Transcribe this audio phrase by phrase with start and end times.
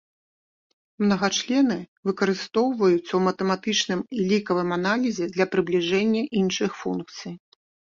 [1.03, 1.77] Мнагачлены
[2.11, 7.33] выкарыстоўваюцца ў матэматычным і лікавым аналізе для прыбліжэння іншых функцый.